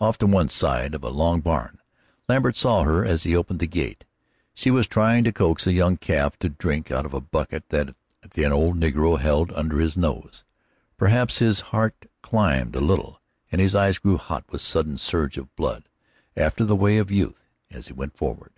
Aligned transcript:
Off 0.00 0.16
to 0.16 0.24
one 0.24 0.48
side 0.48 0.94
of 0.94 1.02
a 1.02 1.08
long 1.08 1.40
barn 1.40 1.78
Lambert 2.28 2.56
saw 2.56 2.84
her 2.84 3.04
as 3.04 3.24
he 3.24 3.34
opened 3.34 3.58
the 3.58 3.66
gate. 3.66 4.04
She 4.54 4.70
was 4.70 4.86
trying 4.86 5.24
to 5.24 5.32
coax 5.32 5.66
a 5.66 5.72
young 5.72 5.96
calf 5.96 6.38
to 6.38 6.48
drink 6.48 6.92
out 6.92 7.04
of 7.04 7.12
a 7.12 7.20
bucket 7.20 7.70
that 7.70 7.88
an 8.36 8.52
old 8.52 8.76
negro 8.78 9.18
held 9.18 9.50
under 9.52 9.80
its 9.80 9.96
nose. 9.96 10.44
Perhaps 10.96 11.40
his 11.40 11.58
heart 11.74 12.06
climbed 12.22 12.76
a 12.76 12.80
little, 12.80 13.20
and 13.50 13.60
his 13.60 13.74
eyes 13.74 13.98
grew 13.98 14.16
hot 14.16 14.44
with 14.52 14.60
a 14.60 14.64
sudden 14.64 14.96
surge 14.96 15.36
of 15.36 15.52
blood, 15.56 15.88
after 16.36 16.64
the 16.64 16.76
way 16.76 16.96
of 16.98 17.10
youth, 17.10 17.48
as 17.68 17.88
he 17.88 17.94
went 17.94 18.16
forward. 18.16 18.52